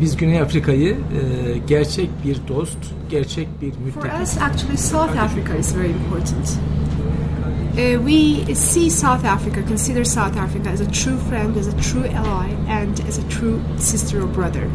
Biz 0.00 0.16
Güney 0.16 0.40
Afrika'yı 0.40 0.90
e, 0.90 1.58
gerçek 1.66 2.10
bir 2.24 2.36
dost, 2.48 2.78
gerçek 3.10 3.48
bir 3.62 3.72
For 3.90 4.22
us, 4.22 4.38
actually, 4.38 4.76
South 4.76 5.16
Africa 5.18 5.54
is 5.54 5.74
very 5.74 5.90
important. 5.90 6.58
Uh, 7.76 7.98
we 8.06 8.54
see 8.54 8.90
South 8.90 9.24
Africa, 9.24 9.60
consider 9.68 10.04
South 10.04 10.36
Africa 10.36 10.70
as 10.70 10.80
a 10.80 10.90
true 10.90 11.18
friend, 11.18 11.56
as 11.56 11.68
a 11.68 11.76
true 11.76 12.06
ally, 12.06 12.48
and 12.70 13.00
as 13.08 13.18
a 13.18 13.28
true 13.28 13.60
sister 13.78 14.22
or 14.22 14.26
brother. 14.26 14.70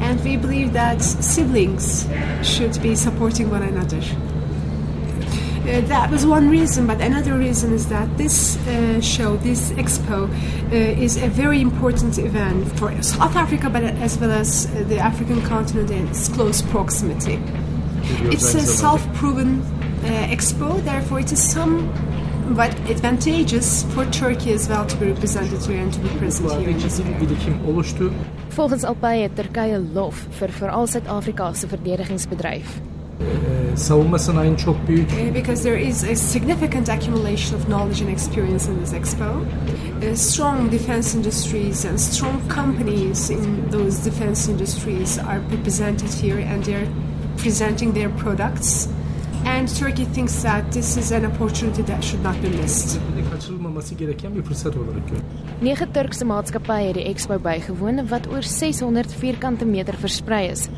And 0.00 0.22
we 0.22 0.36
believe 0.36 0.74
that 0.74 1.02
siblings 1.02 2.06
should 2.42 2.82
be 2.82 2.94
supporting 2.94 3.50
one 3.50 3.62
another. 3.62 4.02
Uh, 5.66 5.80
that 5.88 6.10
was 6.10 6.24
one 6.24 6.48
reason, 6.48 6.86
but 6.86 7.00
another 7.00 7.34
reason 7.34 7.72
is 7.72 7.88
that 7.88 8.06
this 8.16 8.56
uh, 8.68 9.00
show, 9.00 9.36
this 9.38 9.72
expo, 9.72 10.28
uh, 10.28 11.02
is 11.02 11.16
a 11.16 11.28
very 11.28 11.60
important 11.60 12.18
event 12.18 12.68
for 12.78 13.02
South 13.02 13.34
Africa, 13.34 13.68
but 13.68 13.82
as 13.82 14.16
well 14.18 14.30
as 14.30 14.66
uh, 14.66 14.84
the 14.86 14.98
African 14.98 15.42
continent 15.42 15.90
and 15.90 16.08
its 16.08 16.28
close 16.28 16.62
proximity. 16.62 17.40
It's 18.30 18.54
a 18.54 18.60
self-proven 18.60 19.60
uh, 19.60 20.28
expo, 20.30 20.80
therefore 20.84 21.18
it 21.18 21.32
is 21.32 21.42
somewhat 21.42 22.72
advantageous 22.88 23.82
for 23.92 24.04
Turkey 24.12 24.52
as 24.52 24.68
well 24.68 24.86
to 24.86 24.96
be 24.96 25.06
represented 25.06 25.60
here 25.64 25.82
and 25.82 25.92
to 25.92 25.98
be 25.98 26.08
present 26.10 26.52
here 26.60 26.70
in 26.70 26.78
this 26.78 26.96
Ciddi 26.96 27.08
bir 27.08 27.18
fair. 27.18 27.28
birikim 27.28 27.54
oluştu. 27.68 28.12
Volgens 28.56 28.84
Alpay 28.84 29.22
het 29.22 29.36
Turkye 29.36 29.78
lof 29.94 30.28
vir 30.40 30.48
veral 30.48 30.86
Suid-Afrika 30.86 31.54
se 31.54 31.66
verdedigingsbedryf. 31.66 32.95
E, 33.20 33.76
sanayinin 34.18 34.56
çok 34.56 34.88
büyük. 34.88 35.10
Uh, 35.12 35.34
because 35.34 35.62
there 35.62 35.88
is 35.88 36.04
a 36.04 36.16
significant 36.16 36.88
accumulation 36.88 37.60
of 37.60 37.66
knowledge 37.66 38.02
and 38.02 38.12
experience 38.12 38.70
in 38.70 38.78
this 38.78 38.92
expo. 38.92 39.24
Uh, 39.24 40.16
strong 40.16 40.72
defense 40.72 41.18
industries 41.18 41.84
and 41.84 42.00
strong 42.00 42.48
companies 42.48 43.30
in 43.30 43.70
those 43.70 44.04
defense 44.04 44.52
industries 44.52 45.18
are 45.18 45.40
represented 45.56 46.10
here 46.22 46.38
and 46.54 46.64
they're 46.64 46.88
presenting 47.36 47.94
their 47.94 48.10
products. 48.10 48.88
And 49.46 49.68
Turkey 49.78 50.04
thinks 50.04 50.42
that 50.42 50.72
this 50.72 50.96
is 50.96 51.12
an 51.12 51.24
opportunity 51.24 51.82
that 51.82 52.04
should 52.04 52.24
not 52.24 52.42
be 52.42 52.48
missed. 52.48 53.00
kaçırılmaması 53.36 53.94
gereken 53.94 54.34
bir 54.36 54.42
fırsat 54.42 54.76
olarak 54.76 55.08
görüyorum. 55.08 55.26
Nege 55.62 55.92
Turkse 55.92 56.24
maatskappye 56.24 56.88
het 56.88 56.94
die 56.94 57.02
expo 57.02 57.44
bygewoon 57.44 57.98
wat 57.98 58.26
oor 58.26 58.42
600 58.42 59.22
vierkante 59.22 59.64
meter 59.64 59.94
versprei 60.02 60.52
is. 60.52 60.68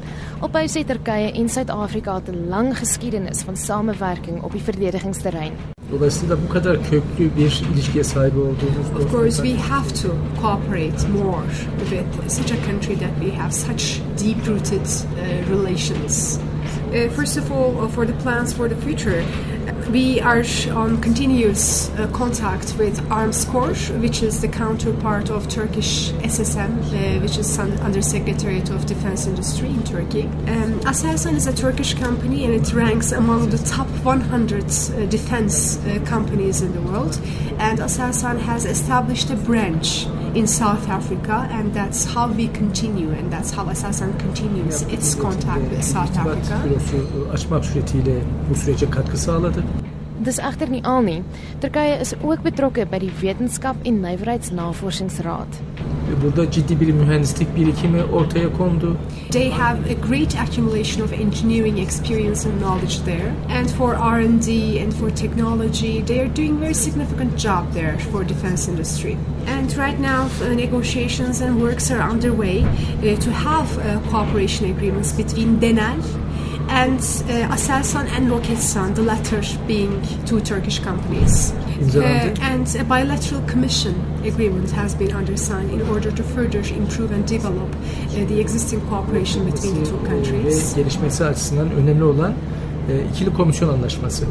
Alpay 0.42 0.64
sê 0.64 0.84
Turkye 0.86 1.28
en 1.28 1.46
Suid-Afrika 1.46 2.16
het 2.16 2.28
'n 2.28 2.50
lang 2.50 2.78
geskiedenis 2.78 3.44
van 3.46 3.56
samewerking 3.56 4.44
op 4.44 4.52
die 4.52 4.62
verdedigingsterrein. 4.66 5.52
Dolayısıyla 5.92 6.36
bu 6.48 6.52
kadar 6.52 6.76
köklü 6.82 7.36
bir 7.36 7.62
ilişkiye 7.74 8.04
sahip 8.04 8.34
olduğumuz 8.36 9.04
Of 9.04 9.10
course, 9.12 9.42
we 9.42 9.62
have 9.62 9.88
to 10.02 10.08
cooperate 10.40 11.08
more 11.08 11.42
with 11.78 12.30
such 12.30 12.52
a 12.52 12.66
country 12.70 12.98
that 12.98 13.10
we 13.20 13.36
have 13.36 13.52
such 13.52 14.00
deep 14.24 14.48
rooted 14.48 14.86
uh, 14.86 15.50
relations. 15.50 16.38
Uh, 16.88 17.08
first 17.10 17.36
of 17.36 17.52
all, 17.52 17.80
uh, 17.80 17.88
for 17.88 18.06
the 18.06 18.14
plans 18.14 18.52
for 18.52 18.68
the 18.68 18.76
future, 18.76 19.24
we 19.90 20.20
are 20.20 20.44
on 20.72 21.00
continuous 21.00 21.90
uh, 21.90 22.06
contact 22.12 22.76
with 22.78 23.00
Armscor, 23.08 24.00
which 24.00 24.22
is 24.22 24.40
the 24.40 24.48
counterpart 24.48 25.30
of 25.30 25.48
Turkish 25.48 26.10
SSM, 26.12 26.78
uh, 26.78 27.20
which 27.20 27.38
is 27.38 27.58
un- 27.58 27.78
Under 27.78 28.02
Secretariat 28.02 28.70
of 28.70 28.86
Defense 28.86 29.26
Industry 29.26 29.68
in 29.68 29.82
Turkey. 29.84 30.22
Um, 30.22 30.80
Aselsan 30.80 31.34
is 31.34 31.46
a 31.46 31.54
Turkish 31.54 31.94
company 31.94 32.44
and 32.44 32.54
it 32.54 32.72
ranks 32.72 33.12
among 33.12 33.50
the 33.50 33.58
top 33.58 33.88
100 34.04 34.64
uh, 34.64 35.06
defense 35.06 35.78
uh, 35.78 36.00
companies 36.04 36.60
in 36.60 36.72
the 36.72 36.82
world. 36.82 37.18
And 37.58 37.78
Aselsan 37.78 38.38
has 38.40 38.64
established 38.64 39.30
a 39.30 39.36
branch 39.36 40.06
in 40.34 40.46
South 40.46 40.88
Africa, 40.88 41.48
and 41.52 41.74
that's 41.74 42.14
how 42.14 42.28
we 42.36 42.48
continue, 42.48 43.10
and 43.10 43.32
that's 43.32 43.50
how 43.56 43.64
Aselsan 43.70 44.18
continues 44.18 44.82
its 44.82 45.14
contact 45.14 45.60
with 45.70 45.84
South 45.84 46.18
Africa. 46.18 46.58
açmak 47.32 47.64
suretiyle 47.64 48.20
bu 48.50 48.54
sürece 48.54 48.90
katkı 48.90 49.18
sağladı. 49.18 49.64
Dis 50.24 50.38
egter 50.38 50.70
nie 50.72 50.82
al 50.84 51.02
nie. 51.02 51.22
Turkye 51.60 52.00
is 52.00 52.14
ook 52.24 52.44
betrokke 52.44 52.92
by 52.92 53.00
die 53.00 53.10
Wetenskap 53.10 53.76
en 53.84 54.02
Nywerheidsnavorsingsraad. 54.02 55.48
Burada 56.22 56.50
ciddi 56.50 56.80
bir 56.80 56.92
mühendislik 56.92 57.56
birikimi 57.56 58.04
ortaya 58.04 58.52
kondu. 58.52 58.96
They 59.30 59.50
have 59.50 59.78
a 59.90 60.08
great 60.08 60.36
accumulation 60.36 61.04
of 61.04 61.12
engineering 61.12 61.78
experience 61.78 62.48
and 62.48 62.60
knowledge 62.60 62.98
there, 63.04 63.32
and 63.58 63.68
for 63.68 63.94
R&D 63.94 64.80
and 64.84 64.92
for 64.92 65.10
technology, 65.10 66.06
they 66.06 66.20
are 66.20 66.36
doing 66.36 66.60
very 66.60 66.74
significant 66.74 67.38
job 67.38 67.64
there 67.74 67.98
for 67.98 68.28
defense 68.28 68.70
industry. 68.70 69.16
And 69.46 69.76
right 69.76 70.00
now, 70.00 70.28
uh, 70.42 70.54
negotiations 70.54 71.40
and 71.40 71.62
works 71.62 71.90
are 71.90 72.10
underway 72.10 72.64
uh, 72.64 73.20
to 73.20 73.30
have 73.30 73.78
uh, 73.78 74.00
cooperation 74.10 74.70
agreements 74.70 75.12
between 75.12 75.60
Denel 75.60 76.02
and 76.68 77.00
Aselsan 77.50 78.06
and 78.16 78.28
Roketsan, 78.28 78.94
the 78.94 79.02
latter 79.02 79.40
being 79.66 80.02
two 80.26 80.40
Turkish 80.40 80.78
companies. 80.80 81.52
İmzalandı. 81.82 82.08
Uh, 82.38 82.52
and 82.52 82.66
a 82.66 82.84
bilateral 82.96 83.40
commission 83.52 83.94
agreement 84.34 84.72
has 84.72 85.00
been 85.00 85.10
undersigned 85.16 85.70
in 85.70 85.80
order 85.94 86.10
to 86.16 86.22
further 86.22 86.64
improve 86.76 87.14
and 87.14 87.28
develop 87.28 87.70
uh, 87.74 88.28
the 88.28 88.40
existing 88.40 88.82
cooperation 88.90 89.46
between 89.46 89.74
the 89.74 89.84
two 89.84 90.04
Ve 90.04 90.08
countries. 90.08 90.74
gelişmesi 90.76 91.24
açısından 91.24 91.70
önemli 91.70 92.04
olan 92.04 92.32
e, 92.90 93.04
ikili 93.14 93.32
komisyon 93.34 93.68
anlaşması. 93.68 94.24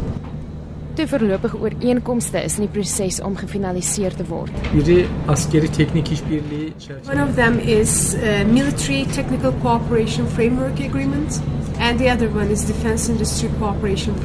Twee 0.95 1.07
voorlopige 1.11 1.57
ooreenkomste 1.57 2.45
is 2.45 2.59
in 2.59 2.63
die 2.63 2.69
proses 2.69 3.21
om 3.21 3.35
gefinaliseer 3.35 4.11
te 4.11 4.17
word. 4.17 4.47
Biri 4.73 5.05
askeri 5.27 5.71
teknik 5.71 6.11
işbirliği 6.11 6.73
çerçevesi. 6.79 7.11
One 7.11 7.23
of 7.23 7.35
them 7.35 7.59
is 7.81 8.13
uh, 8.15 8.53
military 8.53 9.03
technical 9.03 9.51
cooperation 9.63 10.27
framework 10.27 10.79
agreement, 10.89 11.41
and 11.81 11.99
the 11.99 12.13
other 12.13 12.29
one 12.35 12.51
is 12.53 12.67
defense 12.67 13.11
industry 13.13 13.49
cooperation 13.59 14.15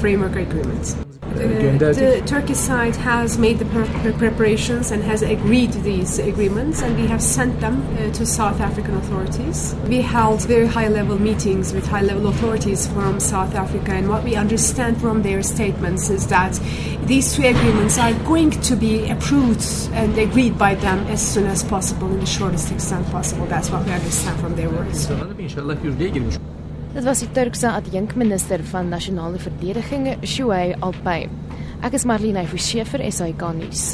framework 0.00 0.36
agreement. 0.36 1.09
Uh, 1.36 1.60
gönderdik. 1.60 1.98
the 1.98 2.20
Turkish 2.26 2.58
side 2.58 2.96
has 2.96 3.38
made 3.38 3.58
the 3.58 3.64
pre- 3.64 3.84
pre- 4.02 4.12
preparations 4.12 4.90
and 4.92 5.02
has 5.02 5.22
agreed 5.22 5.72
to 5.72 5.78
these 5.80 6.18
agreements, 6.18 6.82
and 6.82 6.96
we 6.96 7.06
have 7.06 7.20
sent 7.20 7.60
them 7.60 7.82
uh, 7.96 8.12
to 8.12 8.24
South 8.26 8.60
African 8.60 8.96
authorities. 8.96 9.74
We 9.88 10.02
held 10.02 10.42
very 10.48 10.66
high-level 10.66 11.18
meetings 11.20 11.72
with 11.72 11.86
high-level 11.86 12.26
authorities 12.26 12.86
from 12.86 13.20
South 13.20 13.54
Africa, 13.54 13.92
and 13.92 14.08
what 14.08 14.24
we 14.24 14.34
understand 14.36 15.00
from 15.00 15.22
their 15.22 15.42
statements 15.42 16.10
is 16.10 16.26
that 16.26 16.60
these 17.06 17.34
two 17.34 17.44
agreements 17.46 17.98
are 17.98 18.12
going 18.24 18.50
to 18.50 18.76
be 18.76 19.08
approved 19.10 19.64
and 19.92 20.18
agreed 20.18 20.58
by 20.58 20.74
them 20.74 20.98
as 21.08 21.20
soon 21.20 21.46
as 21.46 21.62
possible, 21.62 22.08
in 22.12 22.20
the 22.20 22.26
shortest 22.26 22.70
extent 22.72 23.06
possible. 23.10 23.46
That's 23.46 23.70
what 23.70 23.84
we 23.86 23.92
understand 23.92 24.40
from 24.40 24.56
their 24.56 24.70
words. 24.70 25.08
Dit 26.90 27.04
was 27.06 27.20
die 27.22 27.30
Turkse 27.30 27.70
adjunkminister 27.70 28.64
van 28.64 28.88
nasionale 28.90 29.38
verdediging, 29.38 30.08
Shuay 30.26 30.74
Alpay. 30.82 31.28
Ek 31.86 31.94
is 31.94 32.04
Marlene 32.04 32.42
Forsiefer, 32.50 33.04
SAK 33.06 33.52
nuus. 33.54 33.92